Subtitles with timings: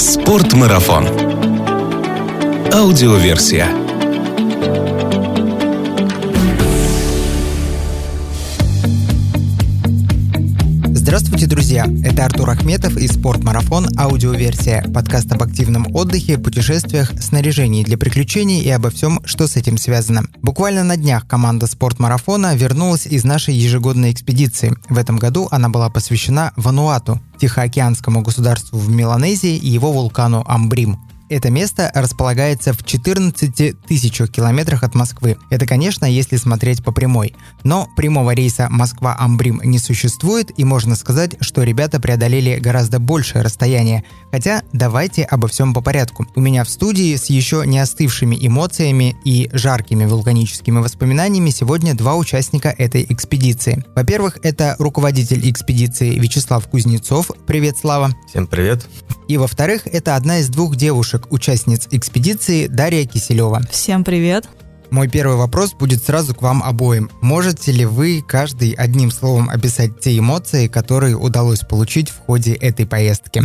[0.00, 1.06] Спортмарафон.
[2.72, 3.79] Аудиоверсия.
[11.40, 11.86] Здравствуйте, друзья!
[12.04, 13.86] Это Артур Ахметов и «Спортмарафон.
[13.96, 19.78] Аудиоверсия»– подкаст об активном отдыхе, путешествиях, снаряжении для приключений и обо всем, что с этим
[19.78, 20.24] связано.
[20.42, 24.76] Буквально на днях команда «Спортмарафона» вернулась из нашей ежегодной экспедиции.
[24.90, 30.98] В этом году она была посвящена Вануату, Тихоокеанскому государству в Меланезии и его вулкану Амбрим.
[31.30, 35.36] Это место располагается в 14 тысячах километрах от Москвы.
[35.48, 37.36] Это, конечно, если смотреть по прямой.
[37.62, 44.02] Но прямого рейса Москва-Амбрим не существует, и можно сказать, что ребята преодолели гораздо большее расстояние.
[44.32, 46.26] Хотя давайте обо всем по порядку.
[46.34, 52.16] У меня в студии с еще не остывшими эмоциями и жаркими вулканическими воспоминаниями сегодня два
[52.16, 53.84] участника этой экспедиции.
[53.94, 57.30] Во-первых, это руководитель экспедиции Вячеслав Кузнецов.
[57.46, 58.10] Привет, Слава.
[58.28, 58.88] Всем привет.
[59.30, 63.60] И во-вторых, это одна из двух девушек, участниц экспедиции Дарья Киселева.
[63.70, 64.48] Всем привет.
[64.90, 67.10] Мой первый вопрос будет сразу к вам обоим.
[67.20, 72.86] Можете ли вы каждый одним словом описать те эмоции, которые удалось получить в ходе этой
[72.86, 73.42] поездки?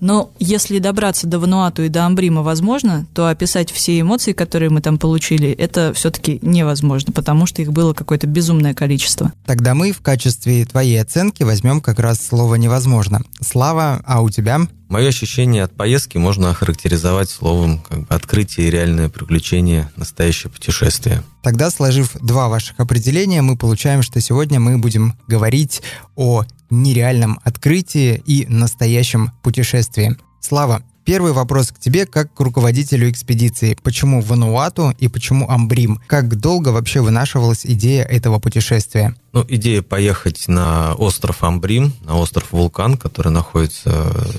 [0.00, 4.80] Но если добраться до Вануату и до Амбрима возможно, то описать все эмоции, которые мы
[4.80, 9.32] там получили, это все-таки невозможно, потому что их было какое-то безумное количество.
[9.46, 13.22] Тогда мы в качестве твоей оценки возьмем как раз слово «невозможно».
[13.40, 14.60] Слава, а у тебя?
[14.88, 21.24] Мое ощущение от поездки можно охарактеризовать словом как бы открытие и реальное приключение, настоящее путешествие.
[21.42, 25.82] Тогда, сложив два ваших определения, мы получаем, что сегодня мы будем говорить
[26.14, 30.16] о нереальном открытии и настоящем путешествии.
[30.40, 33.78] Слава, Первый вопрос к тебе как к руководителю экспедиции.
[33.80, 36.00] Почему Вануату и почему Амбрим?
[36.08, 39.14] Как долго вообще вынашивалась идея этого путешествия?
[39.36, 43.90] Ну, идея поехать на остров Амбрим, на остров Вулкан, который находится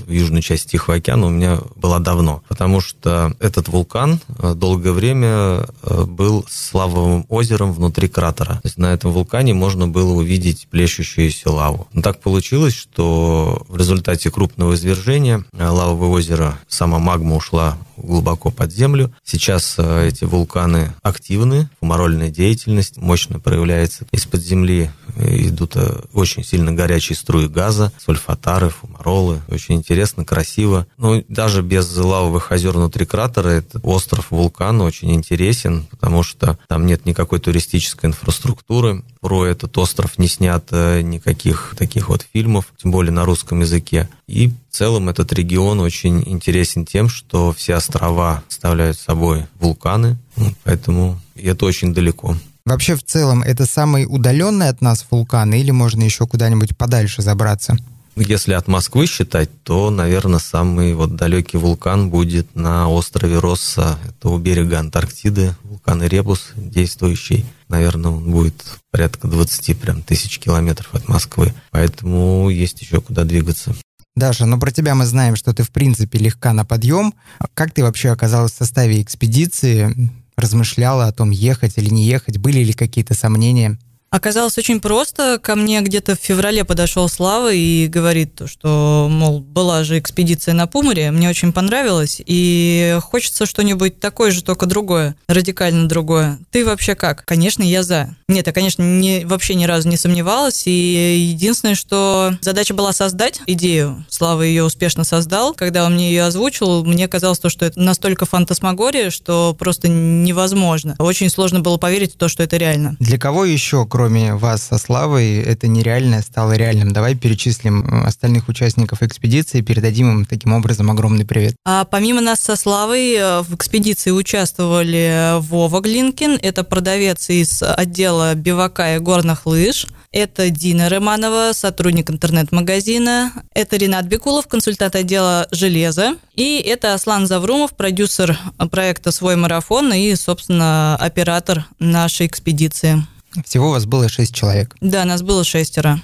[0.04, 2.42] в южной части Тихого океана, у меня была давно.
[2.48, 8.54] Потому что этот вулкан э, долгое время э, был славовым озером внутри кратера.
[8.54, 11.86] То есть на этом вулкане можно было увидеть плещущуюся лаву.
[11.92, 18.50] Но так получилось, что в результате крупного извержения э, лавовое озеро, сама магма ушла глубоко
[18.50, 19.12] под землю.
[19.24, 27.16] Сейчас эти вулканы активны, фумарольная деятельность мощно проявляется из-под земли идут э, очень сильно горячие
[27.16, 29.40] струи газа, сульфатары, фумаролы.
[29.48, 30.86] Очень интересно, красиво.
[30.96, 36.86] Ну, даже без лавовых озер внутри кратера этот остров вулкана очень интересен, потому что там
[36.86, 39.02] нет никакой туристической инфраструктуры.
[39.20, 44.08] Про этот остров не снято никаких таких вот фильмов, тем более на русском языке.
[44.26, 50.18] И в целом этот регион очень интересен тем, что все острова представляют собой вулканы,
[50.64, 52.36] поэтому это очень далеко.
[52.68, 57.78] Вообще, в целом, это самый удаленный от нас вулкан или можно еще куда-нибудь подальше забраться?
[58.14, 63.98] Если от Москвы считать, то, наверное, самый вот далекий вулкан будет на острове Росса.
[64.06, 67.46] Это у берега Антарктиды, вулкан Ребус действующий.
[67.68, 71.54] Наверное, он будет порядка 20 прям, тысяч километров от Москвы.
[71.70, 73.74] Поэтому есть еще куда двигаться.
[74.14, 77.14] Даша, ну про тебя мы знаем, что ты в принципе легка на подъем.
[77.54, 80.10] Как ты вообще оказалась в составе экспедиции?
[80.38, 82.38] Размышляла о том, ехать или не ехать?
[82.38, 83.78] Были ли какие-то сомнения?
[84.10, 85.38] Оказалось очень просто.
[85.38, 90.66] Ко мне где-то в феврале подошел Слава и говорит, что, мол, была же экспедиция на
[90.66, 96.38] Пумаре, мне очень понравилось, и хочется что-нибудь такое же, только другое, радикально другое.
[96.50, 97.24] Ты вообще как?
[97.26, 98.16] Конечно, я за.
[98.30, 103.40] Нет, я, конечно, не, вообще ни разу не сомневалась, и единственное, что задача была создать
[103.46, 104.04] идею.
[104.10, 105.54] Слава ее успешно создал.
[105.54, 110.94] Когда он мне ее озвучил, мне казалось то, что это настолько фантасмагория, что просто невозможно.
[110.98, 112.96] Очень сложно было поверить в то, что это реально.
[113.00, 116.92] Для кого еще, кроме вас со Славой, это нереальное стало реальным.
[116.92, 121.56] Давай перечислим э, остальных участников экспедиции, передадим им таким образом огромный привет.
[121.64, 128.17] А помимо нас со Славой э, в экспедиции участвовали Вова Глинкин, это продавец из отдела
[128.34, 133.32] бивака и горных лыж, это Дина Романова, сотрудник интернет-магазина.
[133.52, 136.16] Это Ренат Бекулов, консультант отдела железа.
[136.34, 138.38] И это Аслан Заврумов, продюсер
[138.70, 143.06] проекта «Свой марафон» и, собственно, оператор нашей экспедиции.
[143.44, 144.74] Всего у вас было шесть человек?
[144.80, 146.00] Да, нас было шестеро.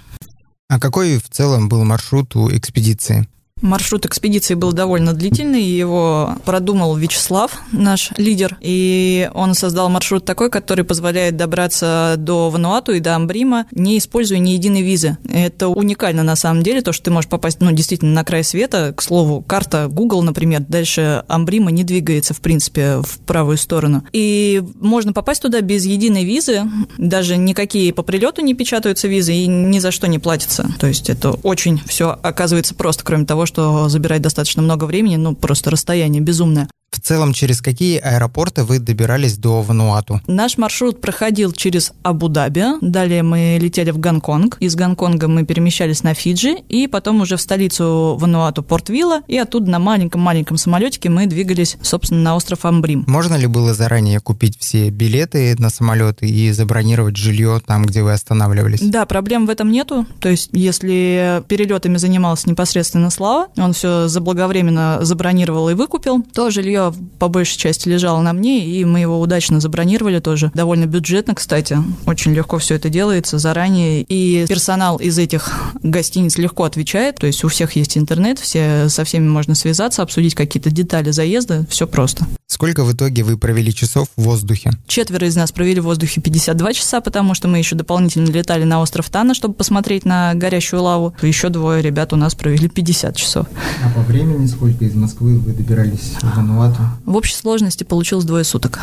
[0.68, 3.26] А какой в целом был маршрут у экспедиции?
[3.64, 10.50] Маршрут экспедиции был довольно длительный, его продумал Вячеслав, наш лидер, и он создал маршрут такой,
[10.50, 15.16] который позволяет добраться до Вануату и до Амбрима, не используя ни единой визы.
[15.32, 18.92] Это уникально на самом деле, то, что ты можешь попасть, ну, действительно, на край света.
[18.94, 24.04] К слову, карта Google, например, дальше Амбрима не двигается, в принципе, в правую сторону.
[24.12, 26.64] И можно попасть туда без единой визы,
[26.98, 30.68] даже никакие по прилету не печатаются визы и ни за что не платятся.
[30.78, 35.14] То есть это очень все оказывается просто, кроме того, что что забирает достаточно много времени,
[35.14, 36.68] ну, просто расстояние безумное.
[36.94, 40.20] В целом, через какие аэропорты вы добирались до Вануату?
[40.28, 46.14] Наш маршрут проходил через Абу-Даби, далее мы летели в Гонконг, из Гонконга мы перемещались на
[46.14, 51.78] Фиджи, и потом уже в столицу Вануату Порт-Вилла, и оттуда на маленьком-маленьком самолетике мы двигались,
[51.82, 53.04] собственно, на остров Амбрим.
[53.08, 58.12] Можно ли было заранее купить все билеты на самолеты и забронировать жилье там, где вы
[58.12, 58.80] останавливались?
[58.80, 60.06] Да, проблем в этом нету.
[60.20, 66.83] То есть, если перелетами занимался непосредственно Слава, он все заблаговременно забронировал и выкупил, то жилье
[67.18, 70.50] по большей части лежало на мне, и мы его удачно забронировали тоже.
[70.54, 71.78] Довольно бюджетно, кстати.
[72.06, 74.02] Очень легко все это делается заранее.
[74.02, 75.52] И персонал из этих
[75.82, 77.16] гостиниц легко отвечает.
[77.16, 81.66] То есть у всех есть интернет, все, со всеми можно связаться, обсудить какие-то детали заезда.
[81.68, 82.26] Все просто.
[82.46, 84.70] Сколько в итоге вы провели часов в воздухе?
[84.86, 88.80] Четверо из нас провели в воздухе 52 часа, потому что мы еще дополнительно летали на
[88.80, 91.14] остров Тана, чтобы посмотреть на горящую лаву.
[91.22, 93.46] Еще двое ребят у нас провели 50 часов.
[93.84, 96.73] А по времени сколько из Москвы вы добирались в Вануату?
[97.04, 98.80] В общей сложности получилось двое суток.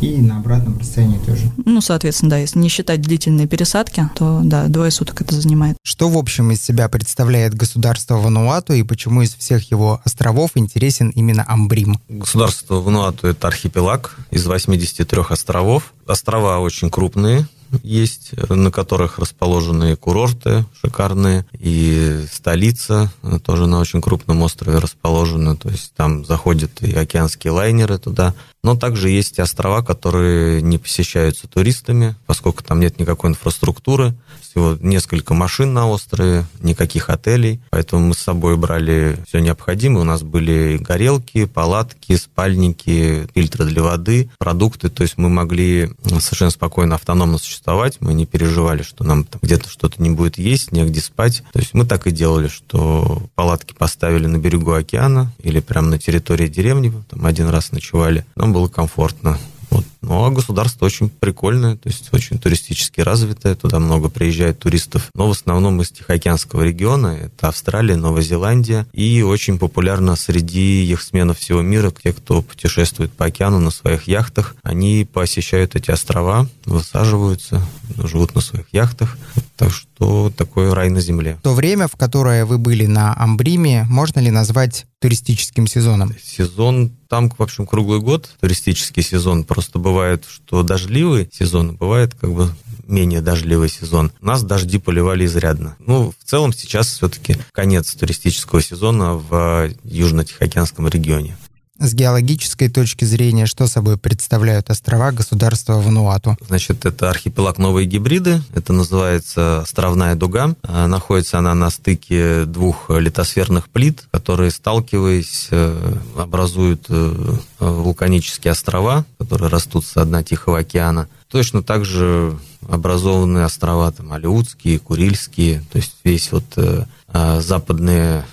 [0.00, 1.50] И на обратном расстоянии тоже?
[1.64, 5.76] Ну, соответственно, да, если не считать длительные пересадки, то да, двое суток это занимает.
[5.82, 11.10] Что, в общем, из себя представляет государство Вануату и почему из всех его островов интересен
[11.10, 12.00] именно Амбрим?
[12.08, 15.92] Государство Вануату– это архипелаг из 83 островов.
[16.06, 17.46] Острова очень крупные,
[17.82, 23.10] есть, на которых расположены курорты шикарные, и столица
[23.44, 28.76] тоже на очень крупном острове расположена, то есть там заходят и океанские лайнеры туда, но
[28.76, 35.72] также есть острова, которые не посещаются туристами, поскольку там нет никакой инфраструктуры, всего несколько машин
[35.72, 40.02] на острове, никаких отелей, поэтому мы с собой брали все необходимое.
[40.02, 46.50] У нас были горелки, палатки, спальники, фильтры для воды, продукты, то есть мы могли совершенно
[46.50, 51.42] спокойно, автономно существовать, мы не переживали, что нам где-то что-то не будет есть, негде спать.
[51.52, 55.98] То есть мы так и делали, что палатки поставили на берегу океана или прямо на
[55.98, 58.24] территории деревни, там один раз ночевали.
[58.52, 59.38] Было комфортно.
[59.70, 59.84] Вот.
[60.02, 65.28] Ну, а государство очень прикольное, то есть очень туристически развитое, туда много приезжает туристов, но
[65.28, 71.38] в основном из Тихоокеанского региона, это Австралия, Новая Зеландия, и очень популярно среди их сменов
[71.38, 77.62] всего мира, те, кто путешествует по океану на своих яхтах, они посещают эти острова, высаживаются,
[77.96, 79.18] живут на своих яхтах,
[79.56, 81.38] так что такой рай на земле.
[81.42, 86.14] То время, в которое вы были на Амбриме, можно ли назвать туристическим сезоном?
[86.22, 89.42] Сезон там, в общем, круглый год туристический сезон.
[89.44, 89.89] Просто бывает,
[90.28, 92.50] что дождливый сезон, бывает как бы
[92.86, 94.12] менее дождливый сезон.
[94.20, 95.76] У нас дожди поливали изрядно.
[95.78, 101.36] Ну, в целом сейчас все-таки конец туристического сезона в Южно-Тихоокеанском регионе.
[101.80, 106.36] С геологической точки зрения, что собой представляют острова государства Вануату?
[106.46, 110.54] Значит, это архипелаг Новые Гибриды, это называется островная дуга.
[110.62, 119.06] А, находится она на стыке двух литосферных плит, которые, сталкиваясь, э, образуют э, вулканические острова,
[119.18, 121.08] которые растут с дна Тихого океана.
[121.30, 122.38] Точно так же
[122.68, 128.26] образованы острова там, Алиутские, Курильские, то есть весь вот э, а, западная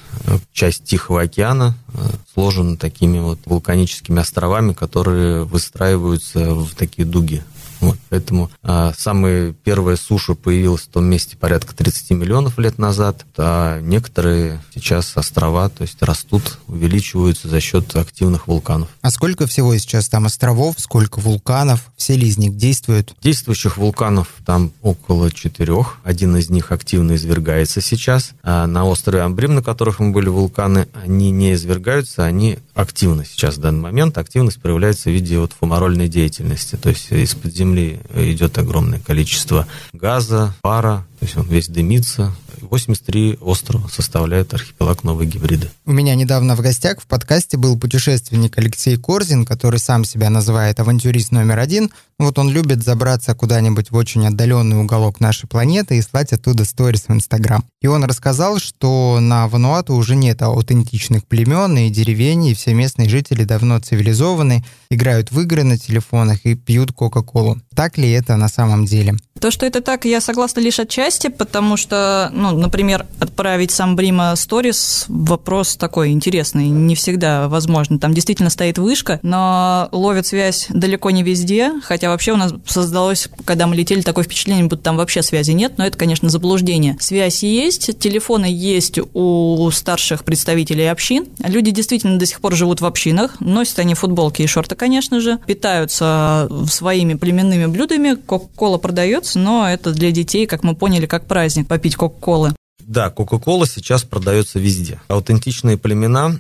[0.54, 2.00] часть Тихого океана э,
[2.34, 7.44] сложена такими вот вулканическими островами, которые выстраиваются в такие дуги.
[7.80, 13.26] Вот, поэтому а, самая первая суша появилась в том месте порядка 30 миллионов лет назад,
[13.38, 18.90] а некоторые сейчас острова, то есть растут, увеличиваются за счет активных вулканов.
[19.02, 23.16] А сколько всего сейчас там островов, сколько вулканов, все ли из них действуют?
[23.22, 28.32] Действующих вулканов там около четырех, один из них активно извергается сейчас.
[28.44, 33.58] А на острове Амбрим, на которых мы были вулканы, они не извергаются, они активны сейчас
[33.58, 34.18] в данный момент.
[34.18, 39.68] Активность проявляется в виде вот фумарольной деятельности, то есть из-под земли Земли идет огромное количество
[39.92, 42.34] газа, пара, то есть он весь дымится.
[42.62, 45.70] 83 острова составляют архипелаг Новые Гибриды.
[45.86, 50.80] У меня недавно в гостях в подкасте был путешественник Алексей Корзин, который сам себя называет
[50.80, 51.92] авантюрист номер один.
[52.20, 57.04] Вот он любит забраться куда-нибудь в очень отдаленный уголок нашей планеты и слать оттуда сторис
[57.08, 57.64] в Инстаграм.
[57.82, 63.08] И он рассказал, что на Вануату уже нет аутентичных племен и деревень, и все местные
[63.08, 67.60] жители давно цивилизованы, играют в игры на телефонах и пьют Кока-Колу.
[67.76, 69.16] Так ли это на самом деле?
[69.40, 74.36] То, что это так, я согласна лишь отчасти, потому что, ну, например, отправить сам Брима
[74.36, 78.00] сторис– вопрос такой интересный, не всегда возможно.
[78.00, 83.30] Там действительно стоит вышка, но ловит связь далеко не везде, хотя вообще у нас создалось,
[83.46, 86.98] когда мы летели, такое впечатление, будто там вообще связи нет, но это, конечно, заблуждение.
[87.00, 91.28] Связь есть, телефоны есть у старших представителей общин.
[91.44, 95.40] Люди действительно до сих пор живут в общинах, носят они футболки и шорты, конечно же,
[95.46, 101.68] питаются своими племенными блюдами, кока-кола продается, но это для детей, как мы поняли, как праздник
[101.68, 102.37] попить кока-колы.
[102.80, 105.02] Да, Кока-Кола сейчас продается везде.
[105.08, 106.40] Аутентичные племена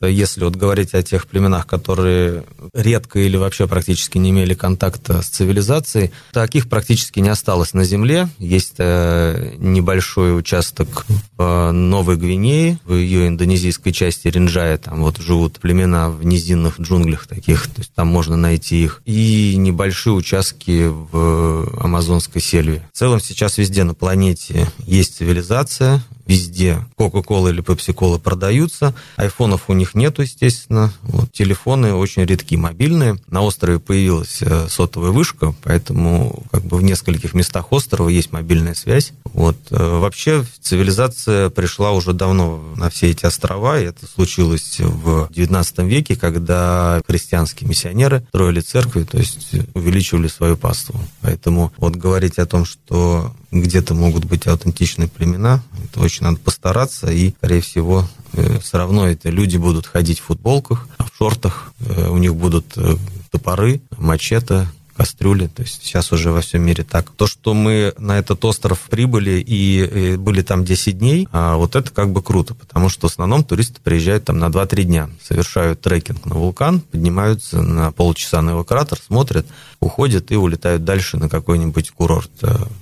[0.00, 5.26] если вот говорить о тех племенах, которые редко или вообще практически не имели контакта с
[5.28, 8.28] цивилизацией, таких практически не осталось на Земле.
[8.38, 15.58] Есть э, небольшой участок в Новой Гвинее, в ее индонезийской части Ринджая, там вот живут
[15.60, 21.82] племена в низинных джунглях таких, то есть там можно найти их, и небольшие участки в
[21.82, 22.88] амазонской сельве.
[22.92, 28.94] В целом сейчас везде на планете есть цивилизация, везде Кока-Кола или Пепси-Кола продаются.
[29.16, 30.92] Айфонов у них нету, естественно.
[31.02, 33.16] Вот, телефоны очень редкие, мобильные.
[33.28, 38.74] На острове появилась э, сотовая вышка, поэтому как бы в нескольких местах острова есть мобильная
[38.74, 39.12] связь.
[39.24, 39.56] Вот.
[39.70, 45.88] Э, вообще цивилизация пришла уже давно на все эти острова, и это случилось в XIX
[45.88, 51.00] веке, когда христианские миссионеры строили церкви, то есть увеличивали свою паству.
[51.20, 53.32] Поэтому вот говорить о том, что
[53.62, 59.06] где-то могут быть аутентичные племена, это очень надо постараться, и, скорее всего, э, все равно
[59.06, 62.96] это люди будут ходить в футболках, в шортах, э, у них будут э,
[63.30, 65.46] топоры, мачете, кастрюли.
[65.48, 67.10] То есть сейчас уже во всем мире так.
[67.10, 71.90] То, что мы на этот остров прибыли и были там 10 дней, а вот это
[71.90, 76.24] как бы круто, потому что в основном туристы приезжают там на 2-3 дня, совершают трекинг
[76.24, 79.46] на вулкан, поднимаются на полчаса на его кратер, смотрят,
[79.80, 82.30] уходят и улетают дальше на какой-нибудь курорт.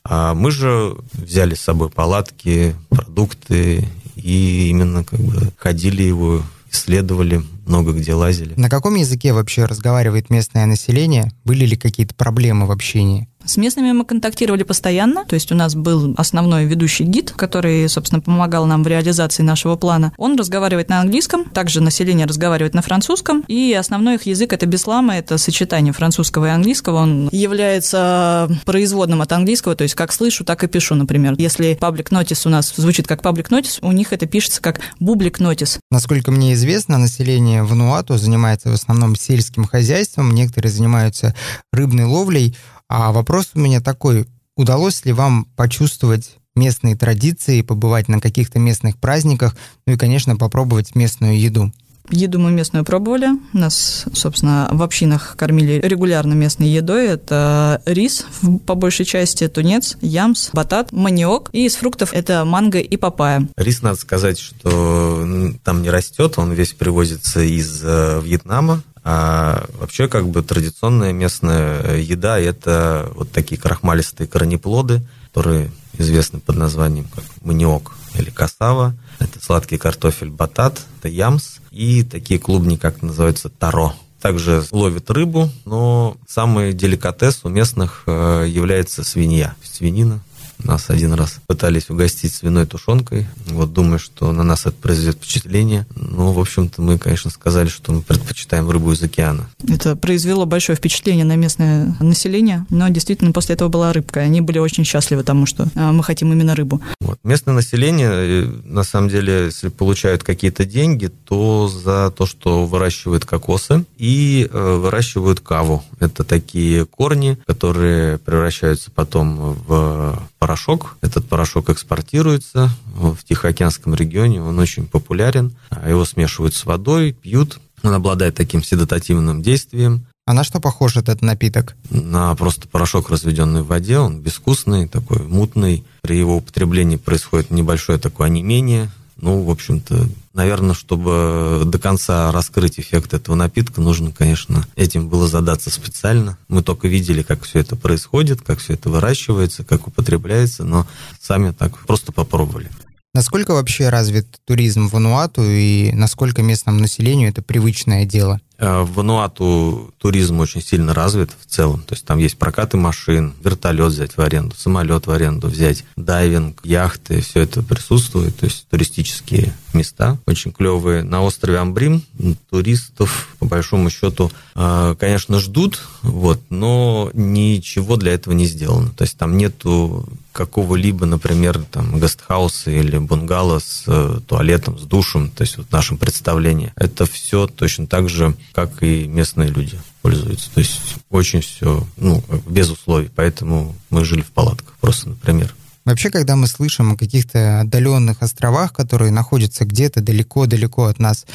[0.04, 6.42] А мы же взяли с собой палатки, продукты и именно как бы ходили его,
[6.74, 8.54] исследовали, много где лазили.
[8.56, 11.32] На каком языке вообще разговаривает местное население?
[11.44, 13.28] Были ли какие-то проблемы в общении?
[13.46, 18.22] С местными мы контактировали постоянно, то есть у нас был основной ведущий гид, который, собственно,
[18.22, 20.12] помогал нам в реализации нашего плана.
[20.16, 25.16] Он разговаривает на английском, также население разговаривает на французском, и основной их язык– это беслама,
[25.16, 27.02] это сочетание французского и английского.
[27.02, 31.34] Он является производным от английского, то есть как слышу, так и пишу, например.
[31.36, 35.38] Если public notice у нас звучит как public notice, у них это пишется как public
[35.38, 35.78] notice.
[35.90, 41.34] Насколько мне известно, население Вануату занимается в основном сельским хозяйством, некоторые занимаются
[41.72, 42.56] рыбной ловлей,
[42.96, 48.98] а вопрос у меня такой, удалось ли вам почувствовать местные традиции, побывать на каких-то местных
[48.98, 51.72] праздниках, ну и, конечно, попробовать местную еду?
[52.10, 53.30] Еду мы местную пробовали.
[53.52, 57.06] Нас, собственно, в общинах кормили регулярно местной едой.
[57.06, 58.26] Это рис,
[58.64, 61.48] по большей части, тунец, ямс, батат, маниок.
[61.52, 63.48] И из фруктов это манго и папайя.
[63.56, 65.26] Рис, надо сказать, что
[65.64, 66.34] там не растет.
[66.36, 68.82] Он весь привозится из э, Вьетнама.
[69.04, 76.56] А вообще, как бы традиционная местная еда– это вот такие крахмалистые корнеплоды, которые известны под
[76.56, 78.96] названием как маниок или касава.
[79.18, 83.94] Это сладкий картофель батат, это ямс и такие клубни, как называются, таро.
[84.22, 89.54] Также ловят рыбу, но самый деликатес у местных э, является свинья.
[89.62, 90.20] Свинина
[90.62, 93.26] нас один раз пытались угостить свиной тушенкой.
[93.46, 95.86] Вот думаю, что на нас это произведет впечатление.
[95.94, 99.48] Но, в общем-то, мы, конечно, сказали, что мы предпочитаем рыбу из океана.
[99.68, 104.20] Это произвело большое впечатление на местное население, но действительно после этого была рыбка.
[104.20, 106.80] Они были очень счастливы тому, что а, мы хотим именно рыбу.
[107.00, 107.18] Вот.
[107.24, 113.24] Местное население, э, на самом деле, если получают какие-то деньги, то за то, что выращивают
[113.24, 115.84] кокосы и э, выращивают каву.
[116.00, 120.98] Это такие корни, которые превращаются потом в порошок.
[121.00, 125.56] Этот порошок экспортируется в Тихоокеанском регионе, он очень популярен.
[125.88, 127.60] Его смешивают с водой, пьют.
[127.82, 130.04] Он обладает таким седатативным действием.
[130.26, 131.76] А на что похож этот напиток?
[131.88, 133.98] На просто порошок, разведенный в воде.
[133.98, 135.82] Он безвкусный, такой мутный.
[136.02, 142.78] При его употреблении происходит небольшое такое онемение, ну, в общем-то, наверное, чтобы до конца раскрыть
[142.78, 146.36] эффект этого напитка, нужно, конечно, этим было задаться специально.
[146.48, 150.86] Мы только видели, как все это происходит, как все это выращивается, как употребляется, но
[151.20, 152.68] сами так просто попробовали.
[153.14, 158.40] Насколько вообще развит туризм в Вануату и насколько местному населению это привычное дело?
[158.58, 161.82] Э, Вануату туризм очень сильно развит в целом.
[161.82, 166.60] То есть там есть прокаты машин, вертолет взять в аренду, самолет в аренду взять, дайвинг,
[166.64, 168.36] яхты, все это присутствует.
[168.36, 171.02] То есть туристические места очень клевые.
[171.02, 172.02] На острове Амбрим
[172.48, 178.90] туристов, по большому счету, э, конечно, ждут, вот, но ничего для этого не сделано.
[178.90, 185.30] То есть там нету какого-либо, например, там, гестхауса или бунгало с э, туалетом, с душем,
[185.30, 186.72] то есть вот в нашем представлении.
[186.76, 190.50] Это все точно так же как и местные люди пользуются.
[190.54, 190.80] То есть
[191.10, 193.10] очень все, ну, без условий.
[193.14, 195.54] Поэтому мы жили в палатках, просто, например.
[195.84, 201.26] Вообще, когда мы слышим о каких-то отдаленных островах, которые находятся где-то далеко-далеко от нас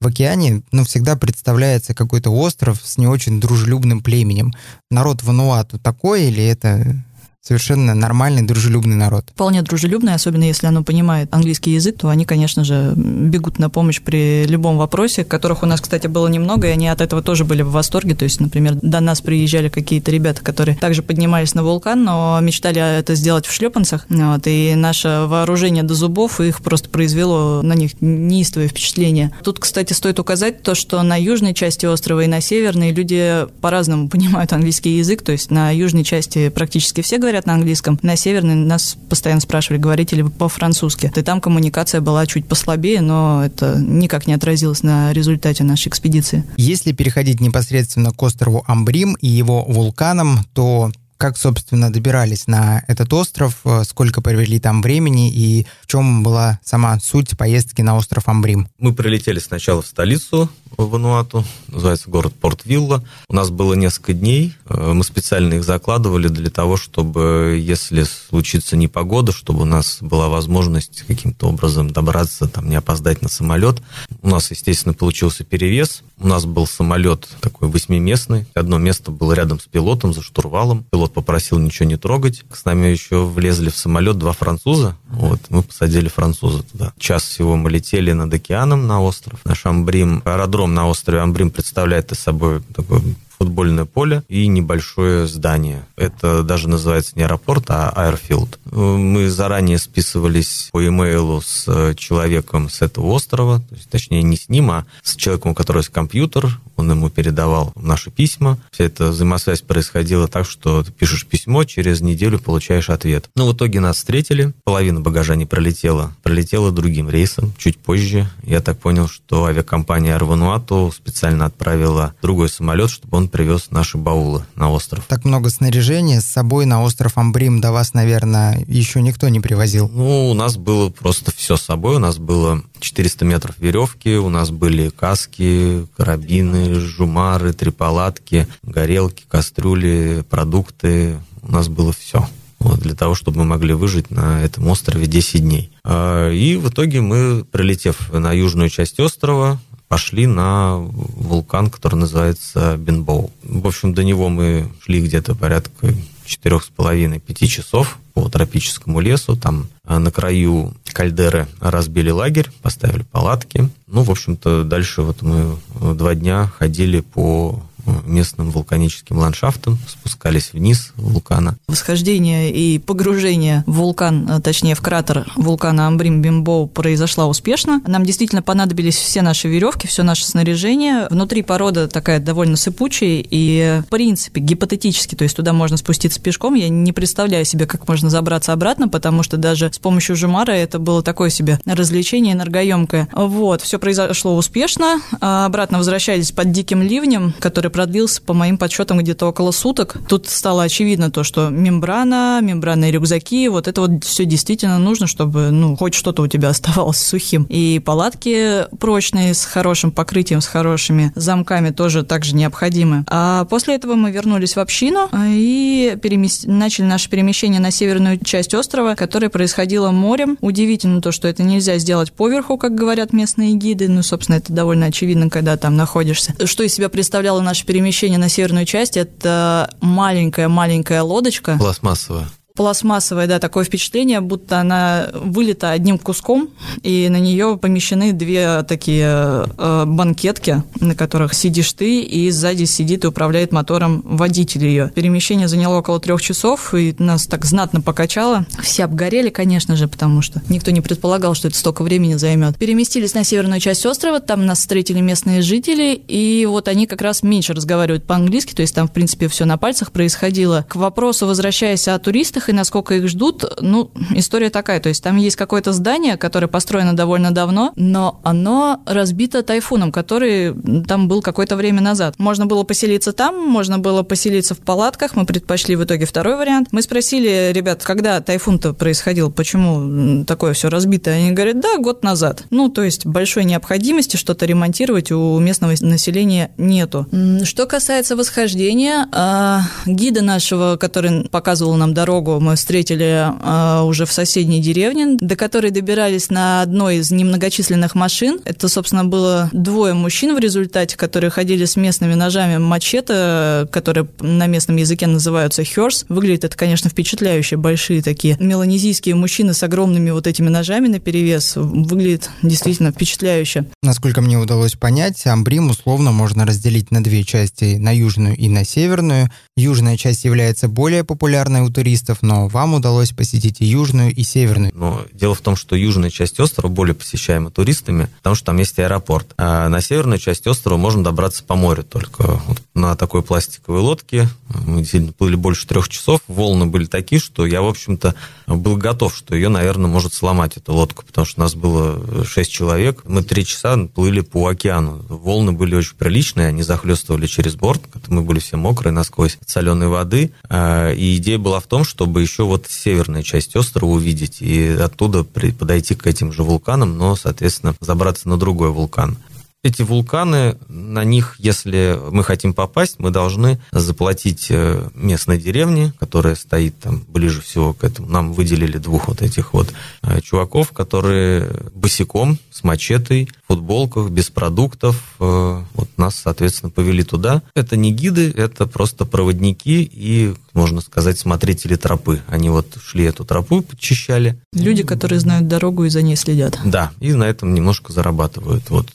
[0.00, 4.54] в океане, ну, всегда представляется какой-то остров с не очень дружелюбным племенем.
[4.90, 7.04] Народ Вануату такой или это
[7.48, 9.24] совершенно нормальный, дружелюбный народ.
[9.32, 14.02] Вполне дружелюбный, особенно если оно понимает английский язык, то они, конечно же, бегут на помощь
[14.02, 17.62] при любом вопросе, которых у нас, кстати, было немного, и они от этого тоже были
[17.62, 18.14] в восторге.
[18.14, 22.98] То есть, например, до нас приезжали какие-то ребята, которые также поднимались на вулкан, но мечтали
[22.98, 24.04] это сделать в шлепанцах.
[24.10, 29.32] Вот, и наше вооружение до зубов их просто произвело на них неистовое впечатление.
[29.42, 34.08] Тут, кстати, стоит указать то, что на южной части острова и на северной люди по-разному
[34.10, 35.22] понимают английский язык.
[35.22, 39.80] То есть на южной части практически все говорят на английском, на северной нас постоянно спрашивали,
[39.80, 41.12] говорите ли вы по-французски.
[41.14, 46.44] И там коммуникация была чуть послабее, но это никак не отразилось на результате нашей экспедиции.
[46.56, 53.12] Если переходить непосредственно к острову Амбрим и его вулканам, то как, собственно, добирались на этот
[53.12, 58.28] остров, э, сколько провели там времени и в чем была сама суть поездки на остров
[58.28, 58.68] Амбрим?
[58.78, 60.48] Мы прилетели сначала в столицу
[60.86, 63.04] Вануату, называется город Порт-Вилла.
[63.28, 68.76] У нас было несколько дней, э, мы специально их закладывали для того, чтобы, если случится
[68.76, 73.82] непогода, чтобы у нас была возможность каким-то образом добраться, там, не опоздать на самолет.
[74.22, 76.02] У нас, естественно, получился перевес.
[76.20, 78.46] У нас был самолет такой восьмиместный.
[78.54, 80.84] Одно место было рядом с пилотом, за штурвалом.
[80.90, 82.44] Пилот попросил ничего не трогать.
[82.52, 84.96] С нами еще влезли в самолет два француза.
[85.08, 86.92] Вот, мы посадили француза туда.
[86.98, 90.22] Час всего мы летели над океаном на остров, на Шамбрим.
[90.24, 93.00] Аэродром на острове Амбрим представляет из собой такой
[93.38, 95.86] футбольное поле и небольшое здание.
[95.96, 98.58] Это даже называется не аэропорт, а аэрфилд.
[98.70, 104.36] Мы заранее списывались по имейлу с э, человеком с этого острова, то есть, точнее не
[104.36, 108.58] с ним, а с человеком, у которого есть компьютер, он ему передавал наши письма.
[108.70, 113.28] Вся эта взаимосвязь происходила так, что ты пишешь письмо, через неделю получаешь ответ.
[113.34, 118.28] Ну, в итоге нас встретили, половина багажа не пролетела, пролетела другим рейсом, чуть позже.
[118.42, 124.44] Я так понял, что авиакомпания Арвануату специально отправила другой самолет, чтобы он привез наши баулы
[124.56, 125.04] на остров.
[125.08, 129.88] Так много снаряжения с собой на остров Амбрим до вас, наверное, еще никто не привозил.
[129.88, 131.96] Ну, у нас было просто все с собой.
[131.96, 139.24] У нас было 400 метров веревки, у нас были каски, карабины, жумары, три палатки, горелки,
[139.28, 141.18] кастрюли, продукты.
[141.42, 142.28] У нас было все.
[142.58, 145.70] Вот, для того, чтобы мы могли выжить на этом острове 10 дней.
[145.84, 152.76] А, и в итоге мы, прилетев на южную часть острова, пошли на вулкан, который называется
[152.76, 153.30] Бенбоу.
[153.42, 159.00] В общем, до него мы шли где-то порядка четырех с половиной пяти часов по тропическому
[159.00, 159.34] лесу.
[159.34, 163.68] Там а, на краю кальдеры разбили лагерь, поставили палатки.
[163.86, 165.56] Ну, в общем-то, дальше вот мы
[165.94, 167.62] два дня ходили по
[168.04, 171.56] местным вулканическим ландшафтом, спускались вниз вулкана.
[171.68, 177.80] Восхождение и погружение в вулкан, а, точнее в кратер вулкана Амбрим Бимбоу произошла успешно.
[177.86, 181.06] Нам действительно понадобились все наши веревки, все наше снаряжение.
[181.10, 186.54] Внутри порода такая довольно сыпучая и, в принципе, гипотетически, то есть туда можно спуститься пешком.
[186.54, 190.78] Я не представляю себе, как можно забраться обратно, потому что даже с помощью жемара это
[190.78, 193.08] было такое себе развлечение энергоемкое.
[193.12, 195.00] Вот, все произошло успешно.
[195.20, 199.98] А, обратно возвращались под диким ливнем, который продлился, по моим подсчетам, где-то около суток.
[200.08, 205.52] Тут стало очевидно то, что мембрана, мембранные рюкзаки, вот это вот все действительно нужно, чтобы,
[205.52, 207.46] ну, хоть что-то у тебя оставалось сухим.
[207.48, 213.04] И палатки прочные, с хорошим покрытием, с хорошими замками тоже также необходимы.
[213.06, 216.42] А после этого мы вернулись в общину и перемес...
[216.46, 220.36] начали наше перемещение на северную часть острова, которое происходило морем.
[220.40, 223.88] Удивительно то, что это нельзя сделать поверху, как говорят местные гиды.
[223.88, 226.34] Ну, собственно, это довольно очевидно, когда там находишься.
[226.44, 231.58] Что из себя представляло наше перемещение на северную часть, это маленькая-маленькая лодочка.
[231.58, 232.28] Пластмассовая
[232.58, 236.50] пластмассовое, да, такое впечатление, будто она вылита одним куском,
[236.82, 243.04] и на нее помещены две такие э, банкетки, на которых сидишь ты, и сзади сидит
[243.04, 244.90] и управляет мотором водитель ее.
[244.92, 248.44] Перемещение заняло около трех часов, и нас так знатно покачало.
[248.60, 252.58] Все обгорели, конечно же, потому что никто не предполагал, что это столько времени займет.
[252.58, 257.22] Переместились на северную часть острова, там нас встретили местные жители, и вот они как раз
[257.22, 260.66] меньше разговаривают по-английски, то есть там, в принципе, все на пальцах происходило.
[260.68, 264.80] К вопросу, возвращаясь о туристах, и насколько их ждут, ну, история такая.
[264.80, 270.54] То есть там есть какое-то здание, которое построено довольно давно, но оно разбито тайфуном, который
[270.84, 272.14] там был какое-то время назад.
[272.18, 275.16] Можно было поселиться там, можно было поселиться в палатках.
[275.16, 276.68] Мы предпочли в итоге второй вариант.
[276.72, 281.10] Мы спросили, ребят, когда тайфун-то происходил, почему такое все разбито?
[281.10, 282.44] Они говорят, да, год назад.
[282.50, 287.06] Ну, то есть большой необходимости что-то ремонтировать у местного населения нету.
[287.44, 294.12] Что касается восхождения, а, гида нашего, который показывал нам дорогу, Мы встретили э, уже в
[294.12, 298.40] соседней деревне, до которой добирались на одной из немногочисленных машин.
[298.44, 304.46] Это, собственно, было двое мужчин в результате, которые ходили с местными ножами мачете, которые на
[304.46, 306.04] местном языке называются херс.
[306.08, 307.56] Выглядит это, конечно, впечатляюще.
[307.56, 311.54] Большие такие меланезийские мужчины с огромными вот этими ножами на перевес.
[311.56, 313.66] Выглядит действительно впечатляюще.
[313.82, 318.64] Насколько мне удалось понять, Амбрим условно можно разделить на две части, на южную и на
[318.64, 319.30] северную.
[319.56, 324.70] Южная часть является более популярной у туристов, но вам удалось посетить и южную, и северную.
[324.74, 328.78] Но дело в том, что южная часть острова более посещаема туристами, потому что там есть
[328.78, 329.32] аэропорт.
[329.38, 332.38] А на северную часть острова можно добраться по морю только.
[332.46, 334.28] Вот на такой пластиковой лодке
[334.66, 336.20] мы действительно плыли больше трех часов.
[336.28, 338.14] Волны были такие, что я, в общем-то,
[338.46, 343.04] был готов, что ее, наверное, может сломать, эту лодку, потому что нас было шесть человек.
[343.06, 345.02] Мы три часа плыли по океану.
[345.08, 347.82] Волны были очень приличные, они захлестывали через борт.
[348.08, 350.32] Мы были все мокрые насквозь от соленой воды.
[350.50, 355.24] А, и идея была в том, чтобы еще вот северная часть острова увидеть и оттуда
[355.24, 359.18] подойти к этим же вулканам, но, соответственно, забраться на другой вулкан.
[359.62, 366.34] Эти вулканы, на них, если мы хотим попасть, мы должны заплатить э, местной деревне, которая
[366.34, 368.08] стоит там ближе всего к этому.
[368.08, 369.68] Нам выделили двух вот этих вот
[370.02, 375.02] э, чуваков, которые босиком, с мачетой, футболках, без продуктов.
[375.18, 377.42] Э, вот нас, соответственно, повели туда.
[377.54, 382.20] Это не гиды, это просто проводники и, можно сказать, смотрители тропы.
[382.28, 384.38] Они вот шли эту тропу, подчищали.
[384.52, 386.58] Люди, которые знают дорогу и за ней следят.
[386.64, 388.68] Да, и на этом немножко зарабатывают.
[388.68, 388.92] Вот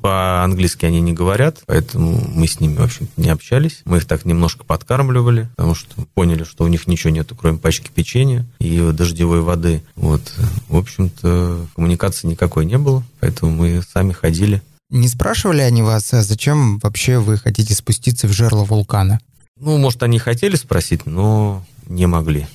[0.00, 3.82] по-английски они не говорят, поэтому мы с ними, в общем не общались.
[3.84, 7.90] Мы их так немножко подкармливали, потому что поняли, что у них ничего нету, кроме пачки
[7.92, 9.82] печенья и дождевой воды.
[9.96, 10.32] Вот,
[10.68, 14.62] в общем-то, коммуникации никакой не было, поэтому мы сами ходили.
[14.88, 19.18] Не спрашивали они вас, а зачем вообще вы хотите спуститься в жерло вулкана?
[19.58, 22.46] Ну, может, они хотели спросить, но не могли.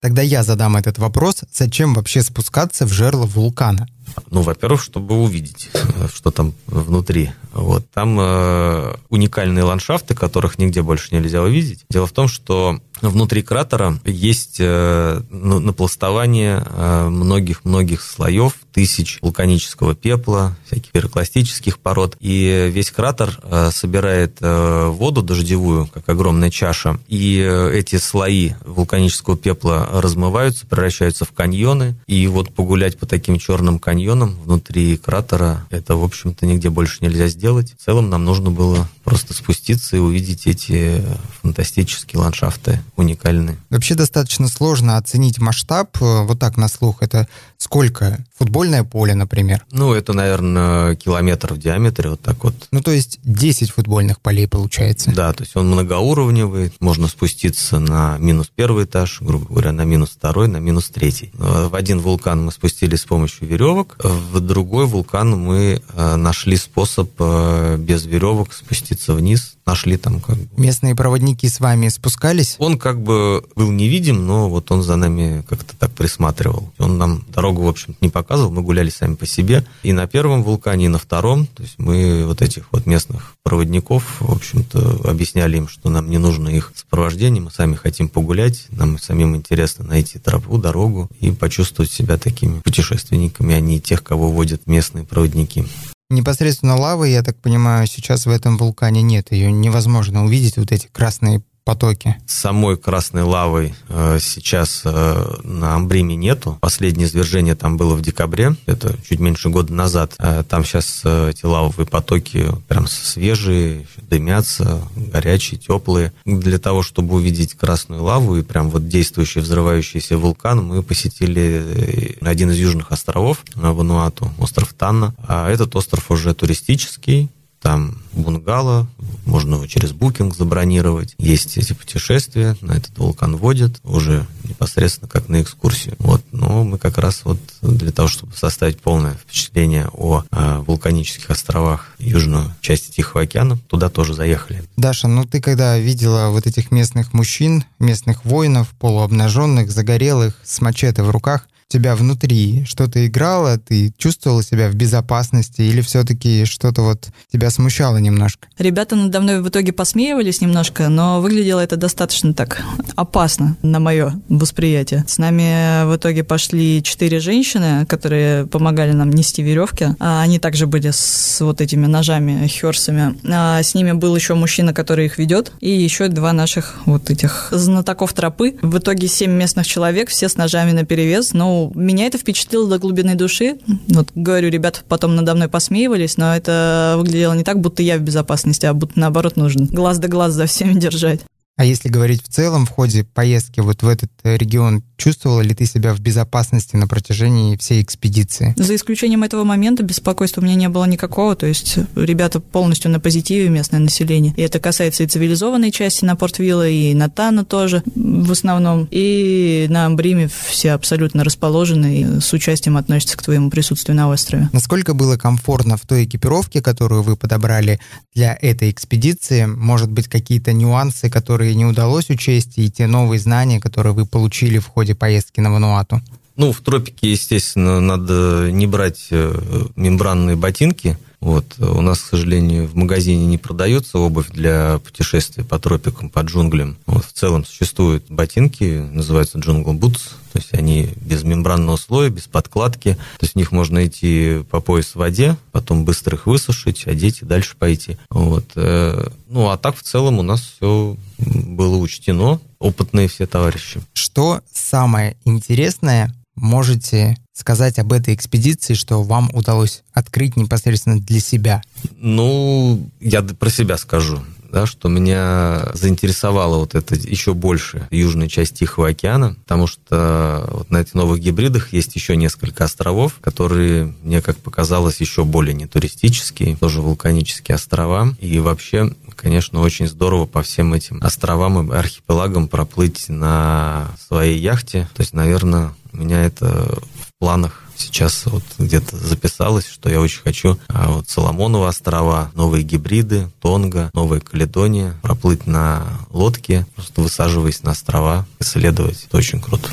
[0.00, 1.44] Тогда я задам этот вопрос.
[1.52, 3.86] Зачем вообще спускаться в жерло вулкана?
[4.30, 7.30] Ну, во-первых, чтобы увидеть, э, что там внутри.
[7.52, 7.88] Вот.
[7.90, 11.84] Там э, уникальные ландшафты, которых нигде больше нельзя увидеть.
[11.90, 16.64] Дело в том, что внутри кратера есть э, напластование
[17.08, 22.16] многих-многих э, слоев, тысяч вулканического пепла, всяких пирокластических пород.
[22.20, 27.00] И весь кратер э, собирает э, воду дождевую, как огромная чаша.
[27.08, 31.96] И э, эти слои вулканического пепла размываются, превращаются в каньоны.
[32.06, 35.66] И вот погулять по таким черным каньонам каньоном внутри кратера.
[35.70, 37.74] Это, в общем-то, нигде больше нельзя сделать.
[37.76, 41.04] В целом нам нужно было просто спуститься и увидеть эти
[41.42, 43.58] фантастические ландшафты, уникальные.
[43.70, 45.96] Вообще достаточно сложно оценить масштаб.
[45.98, 46.98] Вот так на слух.
[47.02, 48.24] Это сколько?
[48.38, 49.64] Футбольное поле, например?
[49.72, 52.54] Ну, это, наверное, километр в диаметре, вот так вот.
[52.70, 55.10] Ну, то есть 10 футбольных полей получается.
[55.10, 56.72] Да, то есть он многоуровневый.
[56.78, 61.32] Можно спуститься на минус первый этаж, грубо говоря, на минус второй, на минус третий.
[61.34, 63.96] В один вулкан мы спустились с помощью веревок, веревок.
[64.32, 69.56] В другой вулкан мы э, нашли способ э, без веревок спуститься вниз.
[69.66, 70.48] Нашли там как бы...
[70.56, 72.56] Местные проводники с вами спускались?
[72.58, 76.72] Он как бы был невидим, но вот он за нами как-то так присматривал.
[76.78, 79.66] Он нам дорогу, в общем не показывал, мы гуляли сами по себе.
[79.82, 81.46] И на первом вулкане, и на втором.
[81.46, 86.18] То есть мы вот этих вот местных проводников, в общем-то, объясняли им, что нам не
[86.18, 91.90] нужно их сопровождение, мы сами хотим погулять, нам самим интересно найти тропу, дорогу и почувствовать
[91.90, 95.66] себя такими путешественниками, а не тех, кого водят местные проводники.
[96.10, 99.30] Непосредственно лавы, я так понимаю, сейчас в этом вулкане нет.
[99.30, 102.16] Ее невозможно увидеть, вот эти красные потоке?
[102.26, 106.56] Самой красной лавы э, сейчас э, на Амбриме нету.
[106.62, 110.14] Последнее извержение там было в декабре, это чуть меньше года назад.
[110.18, 116.14] Э, там сейчас э, эти лавовые потоки прям свежие, дымятся, горячие, теплые.
[116.24, 122.26] Для того, чтобы увидеть красную лаву и прям вот действующий взрывающийся вулкан, мы посетили э,
[122.26, 125.14] один из южных островов Вануату, остров Танна.
[125.18, 127.28] А этот остров уже туристический,
[127.60, 128.88] там бунгало,
[129.26, 131.14] можно его через букинг забронировать.
[131.18, 135.96] Есть эти путешествия, на этот вулкан водят уже непосредственно как на экскурсию.
[135.98, 136.22] Вот.
[136.32, 141.88] Но мы как раз вот для того, чтобы составить полное впечатление о, о вулканических островах
[141.98, 144.64] южной части Тихого океана, туда тоже заехали.
[144.76, 151.02] Даша, ну ты когда видела вот этих местных мужчин, местных воинов, полуобнаженных, загорелых, с мачете
[151.02, 157.08] в руках, тебя внутри что-то играло, ты чувствовала себя в безопасности или все-таки что-то вот
[157.30, 158.48] тебя смущало немножко?
[158.58, 162.62] Ребята надо мной в итоге посмеивались немножко, но выглядело это достаточно так
[162.96, 165.04] опасно на мое восприятие.
[165.06, 169.88] С нами в итоге пошли четыре женщины, которые помогали нам нести веревки.
[169.98, 173.16] А они также были с вот этими ножами, херсами.
[173.24, 177.48] А с ними был еще мужчина, который их ведет, и еще два наших вот этих
[177.50, 178.56] знатоков тропы.
[178.62, 181.34] В итоге семь местных человек, все с ножами на перевес.
[181.74, 183.58] Меня это впечатлило до глубины души.
[183.88, 188.00] Вот говорю, ребята потом надо мной посмеивались, но это выглядело не так, будто я в
[188.00, 191.20] безопасности, а будто наоборот нужно глаз да глаз за всеми держать.
[191.58, 195.56] А если говорить в целом, в ходе поездки вот в этот э, регион, чувствовала ли
[195.56, 198.54] ты себя в безопасности на протяжении всей экспедиции?
[198.56, 203.00] За исключением этого момента беспокойства у меня не было никакого, то есть ребята полностью на
[203.00, 204.34] позитиве, местное население.
[204.36, 209.66] И это касается и цивилизованной части на Порт-Вилла, и на Тану тоже в основном, и
[209.68, 214.48] на Амбриме все абсолютно расположены и с участием относятся к твоему присутствию на острове.
[214.52, 217.80] Насколько было комфортно в той экипировке, которую вы подобрали
[218.14, 219.46] для этой экспедиции?
[219.46, 224.04] Может быть, какие-то нюансы, которые которые не удалось учесть, и те новые знания, которые вы
[224.04, 226.02] получили в ходе поездки на Вануату?
[226.36, 230.98] Ну, в тропике, естественно, надо не брать э, мембранные ботинки.
[231.20, 231.58] Вот.
[231.58, 236.76] У нас, к сожалению, в магазине не продается обувь для путешествий по тропикам, по джунглям.
[236.86, 237.04] Вот.
[237.04, 242.94] В целом существуют ботинки, называются джунгл бутс, то есть они без мембранного слоя, без подкладки.
[242.94, 247.22] То есть в них можно идти по пояс в воде, потом быстро их высушить, одеть
[247.22, 247.96] и дальше пойти.
[248.10, 248.52] Вот.
[248.54, 253.80] Э, ну, а так в целом у нас все было учтено, опытные все товарищи.
[253.92, 261.62] Что самое интересное можете сказать об этой экспедиции, что вам удалось открыть непосредственно для себя?
[261.96, 264.20] Ну, я про себя скажу
[264.50, 270.70] да, что меня заинтересовала вот эта еще больше южная часть Тихого океана, потому что вот
[270.70, 275.66] на этих новых гибридах есть еще несколько островов, которые, мне как показалось, еще более не
[275.66, 278.14] туристические, тоже вулканические острова.
[278.20, 284.88] И вообще, конечно, очень здорово по всем этим островам и архипелагам проплыть на своей яхте.
[284.94, 290.20] То есть, наверное, у меня это в планах сейчас вот где-то записалось, что я очень
[290.22, 297.62] хочу а вот Соломоновы острова, новые гибриды, Тонга, Новая Каледония, проплыть на лодке, просто высаживаясь
[297.62, 299.04] на острова, исследовать.
[299.06, 299.68] Это очень круто.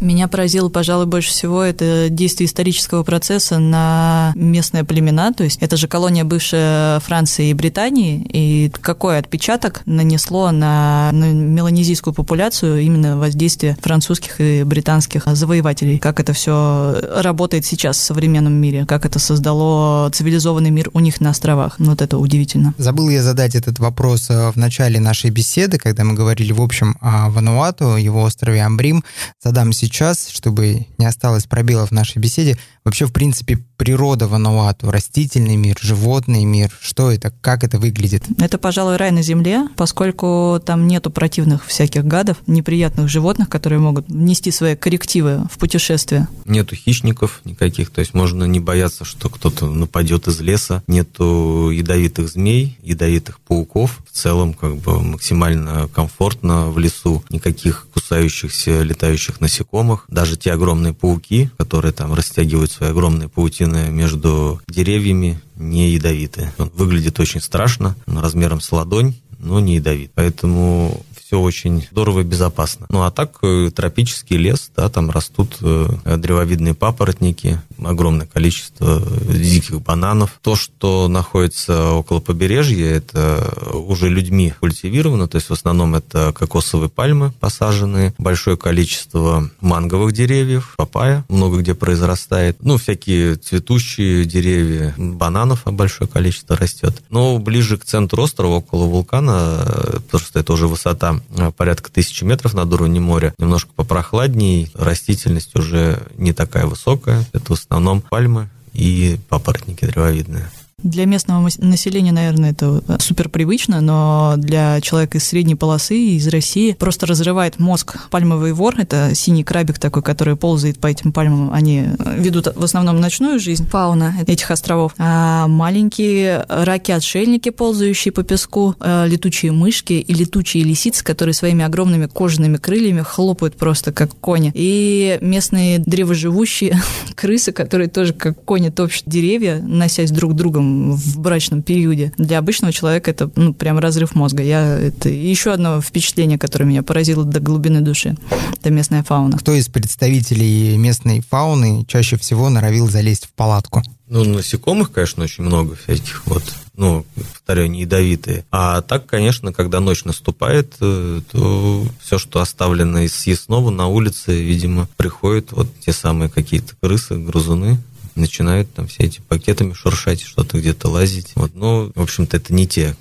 [0.00, 5.76] Меня поразило, пожалуй, больше всего это действие исторического процесса на местные племена, то есть это
[5.76, 13.16] же колония бывшей Франции и Британии, и какой отпечаток нанесло на, на меланезийскую популяцию именно
[13.16, 19.18] воздействие французских и британских завоевателей, как это все работает сейчас в современном мире, как это
[19.18, 21.76] создало цивилизованный мир у них на островах.
[21.78, 22.74] Вот это удивительно.
[22.76, 26.96] Забыл я задать этот вопрос э, в начале нашей беседы, когда мы говорили в общем
[27.00, 29.02] о Вануату, его острове Амбрим.
[29.42, 34.90] Задам сейчас сейчас, чтобы не осталось пробелов в нашей беседе, вообще, в принципе, природа Вануату,
[34.90, 38.24] растительный мир, животный мир, что это, как это выглядит?
[38.40, 44.08] Это, пожалуй, рай на земле, поскольку там нету противных всяких гадов, неприятных животных, которые могут
[44.08, 46.26] внести свои коррективы в путешествие.
[46.44, 52.28] Нету хищников никаких, то есть можно не бояться, что кто-то нападет из леса, нету ядовитых
[52.28, 59.75] змей, ядовитых пауков, в целом как бы максимально комфортно в лесу, никаких кусающихся летающих насекомых,
[60.08, 66.52] даже те огромные пауки, которые там растягивают свои огромные паутины между деревьями не ядовиты.
[66.58, 70.12] Он выглядит очень страшно, размером с ладонь, но не ядовит.
[70.14, 72.86] Поэтому все очень здорово и безопасно.
[72.88, 79.82] Ну а так э, тропический лес, да, там растут э, древовидные папоротники, огромное количество диких
[79.82, 80.38] бананов.
[80.40, 86.90] То, что находится около побережья, это уже людьми культивировано, то есть в основном это кокосовые
[86.90, 95.62] пальмы посаженные, большое количество манговых деревьев, папайя много где произрастает, ну всякие цветущие деревья, бананов
[95.64, 97.02] большое количество растет.
[97.10, 101.90] Но ближе к центру острова, около вулкана, э, потому что это уже высота Э, порядка
[101.90, 108.00] тысячи метров над уровнем моря, немножко попрохладней, растительность уже не такая высокая, это в основном
[108.00, 110.50] пальмы и папоротники древовидные.
[110.82, 116.74] Для местного населения, наверное, это супер привычно, но для человека из средней полосы, из России,
[116.74, 118.74] просто разрывает мозг пальмовый вор.
[118.76, 121.50] Это синий крабик такой, который ползает по этим пальмам.
[121.50, 121.86] Они
[122.18, 124.92] ведут в основном ночную жизнь, фауна этих островов.
[124.98, 132.04] А маленькие раки-отшельники, ползающие по песку, э, летучие мышки и летучие лисицы, которые своими огромными
[132.04, 134.52] кожаными крыльями хлопают просто как кони.
[134.54, 136.78] И местные древоживущие
[137.14, 142.12] крысы, которые тоже как кони топчут деревья, носясь друг другом таком в брачном периоде.
[142.16, 144.42] Для обычного человека это ну, прям разрыв мозга.
[144.42, 148.16] Я, это еще одно впечатление, которое меня поразило до глубины души.
[148.52, 149.38] Это местная фауна.
[149.38, 153.82] Кто из представителей местной фауны чаще всего норовил залезть в палатку?
[154.08, 156.44] Ну, насекомых, конечно, очень много всяких, вот,
[156.76, 158.44] ну, повторяю, не ядовитые.
[158.52, 164.40] А так, конечно, когда ночь наступает, э, то все, что оставлено из съестного на улице,
[164.40, 167.78] видимо, приходят вот те самые какие-то крысы, грызуны,
[168.16, 171.32] начинают там все эти пакетами шуршать, что-то где-то лазить.
[171.34, 172.96] Вот, но, в общем-то, это не те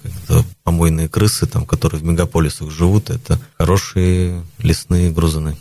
[0.64, 5.58] помойные крысы, там, которые в мегаполисах живут, это хорошие лесные грузуны.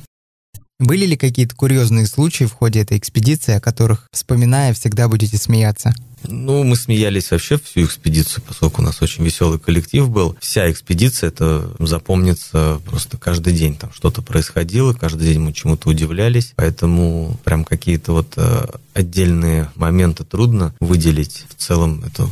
[0.80, 5.94] Были ли какие-то курьезные случаи в ходе этой экспедиции, о которых, вспоминая, всегда будете смеяться?
[6.26, 10.36] Ну, мы смеялись вообще всю экспедицию, поскольку у нас очень веселый коллектив был.
[10.40, 13.76] Вся экспедиция, это запомнится просто каждый день.
[13.76, 16.54] Там что-то происходило, каждый день мы чему-то удивлялись.
[16.56, 21.44] Поэтому прям какие-то вот э, отдельные моменты трудно выделить.
[21.50, 22.28] В целом это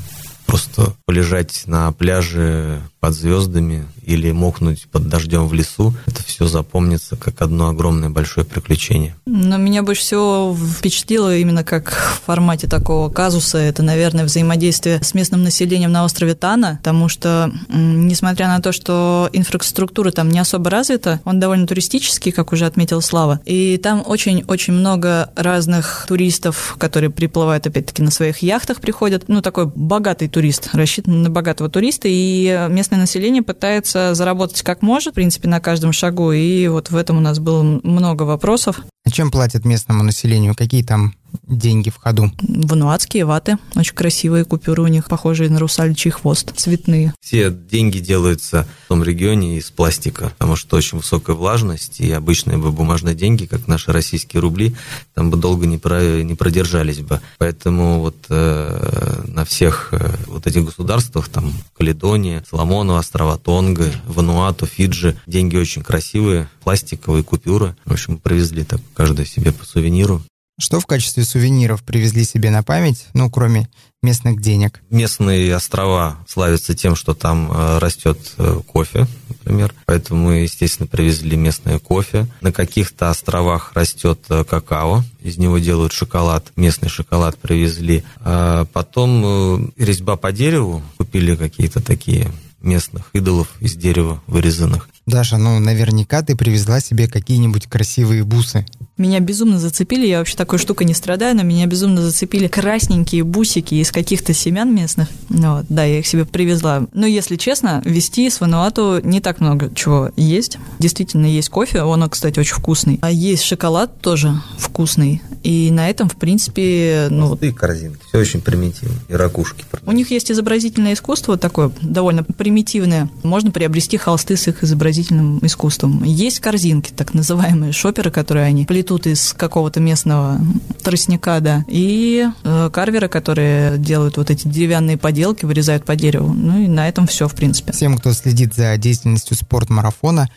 [0.46, 7.16] просто полежать на пляже под звездами или мокнуть под дождем в лесу, это все запомнится
[7.16, 9.16] как одно огромное большое приключение.
[9.26, 15.14] Но меня больше всего впечатлило именно как в формате такого казуса, это, наверное, взаимодействие с
[15.14, 20.70] местным населением на острове Тана, потому что, несмотря на то, что инфраструктура там не особо
[20.70, 27.10] развита, он довольно туристический, как уже отметил Слава, и там очень-очень много разных туристов, которые
[27.10, 32.68] приплывают, опять-таки, на своих яхтах приходят, ну, такой богатый турист, рассчитан на богатого туриста, и
[32.70, 36.96] местные местное население пытается заработать как может, в принципе, на каждом шагу, и вот в
[36.96, 38.82] этом у нас было много вопросов.
[39.04, 40.54] А чем платят местному населению?
[40.54, 41.14] Какие там
[41.46, 42.30] деньги в ходу?
[42.40, 43.58] Вануатские ваты.
[43.74, 47.12] Очень красивые купюры у них, похожие на русаличий хвост, цветные.
[47.20, 52.58] Все деньги делаются в том регионе из пластика, потому что очень высокая влажность, и обычные
[52.58, 54.76] бы бумажные деньги, как наши российские рубли,
[55.14, 57.20] там бы долго не, про, не продержались бы.
[57.38, 64.66] Поэтому вот э, на всех э, вот этих государствах, там Каледония, Соломоново, острова Тонга, Вануату,
[64.66, 67.74] Фиджи, деньги очень красивые, пластиковые купюры.
[67.84, 70.22] В общем, привезли так каждый себе по сувениру.
[70.60, 73.68] Что в качестве сувениров привезли себе на память, ну, кроме
[74.02, 74.82] местных денег?
[74.90, 79.74] Местные острова славятся тем, что там э, растет э, кофе, например.
[79.86, 82.26] Поэтому мы, естественно, привезли местное кофе.
[82.42, 86.52] На каких-то островах растет э, какао, из него делают шоколад.
[86.54, 88.04] Местный шоколад привезли.
[88.20, 90.82] А потом резьба по дереву.
[90.98, 92.30] Купили какие-то такие
[92.62, 94.88] местных идолов из дерева вырезанных.
[95.06, 98.66] Даша, ну наверняка ты привезла себе какие-нибудь красивые бусы.
[98.98, 103.76] Меня безумно зацепили, я вообще такой штукой не страдаю, но меня безумно зацепили красненькие бусики
[103.76, 105.08] из каких-то семян местных.
[105.30, 106.86] Ну, вот, да, я их себе привезла.
[106.92, 110.58] Но если честно, вести с Вануату не так много чего есть.
[110.78, 112.98] Действительно, есть кофе, он, кстати, очень вкусный.
[113.00, 115.22] А есть шоколад тоже вкусный.
[115.42, 117.08] И на этом, в принципе...
[117.10, 118.94] Ну, Простые корзинки, все очень примитивно.
[119.08, 119.64] И ракушки.
[119.86, 123.10] У них есть изобразительное искусство такое довольно примитивное.
[123.22, 126.04] Можно приобрести холсты с их изобразительным искусством.
[126.04, 130.40] Есть корзинки, так называемые шоперы, которые они плетут из какого-то местного
[130.82, 136.32] тростника, да, и э, карверы, которые делают вот эти деревянные поделки, вырезают по дереву.
[136.32, 137.70] Ну и на этом все, в принципе.
[137.70, 140.28] Всем, кто следит за деятельностью спортмарафона,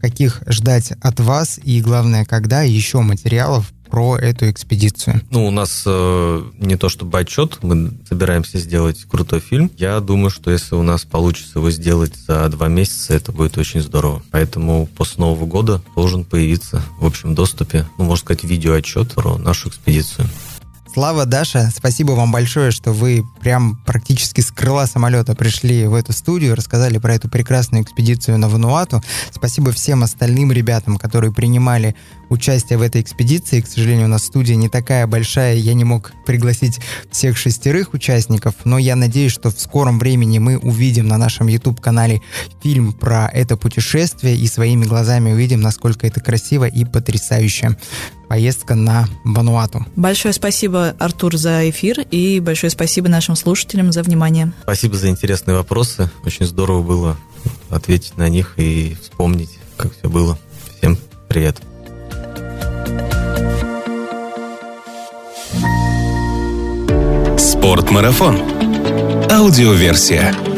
[0.00, 5.22] каких ждать от вас и, главное, когда еще материалов про эту экспедицию?
[5.30, 9.70] Ну, у нас э, не то чтобы отчет, мы собираемся сделать крутой фильм.
[9.76, 13.80] Я думаю, что если у нас получится его сделать за два месяца, это будет очень
[13.80, 14.22] здорово.
[14.30, 19.68] Поэтому после Нового года должен появиться в общем доступе, ну, можно сказать, видеоотчет про нашу
[19.68, 20.26] экспедицию.
[20.92, 26.12] Слава, Даша, спасибо вам большое, что вы прям практически с крыла самолета пришли в эту
[26.12, 29.00] студию, рассказали про эту прекрасную экспедицию на Вануату.
[29.30, 31.94] Спасибо всем остальным ребятам, которые принимали
[32.28, 33.60] участие в этой экспедиции.
[33.60, 36.80] К сожалению, у нас студия не такая большая, я не мог пригласить
[37.12, 42.20] всех шестерых участников, но я надеюсь, что в скором времени мы увидим на нашем YouTube-канале
[42.64, 47.76] фильм про это путешествие и своими глазами увидим, насколько это красиво и потрясающе
[48.30, 49.84] поездка на Вануату.
[49.96, 54.52] Большое спасибо, Артур, за эфир и большое спасибо нашим слушателям за внимание.
[54.62, 56.08] Спасибо за интересные вопросы.
[56.24, 57.16] Очень здорово было
[57.70, 60.38] ответить на них и вспомнить, как все было.
[60.78, 60.96] Всем
[61.28, 61.56] привет.
[67.36, 68.38] Спортмарафон.
[69.28, 70.49] Аудиоверсия.